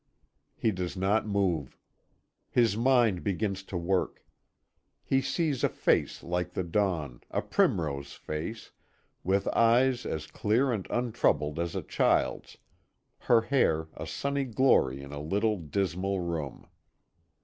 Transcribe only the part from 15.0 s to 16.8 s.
in a little dismal room.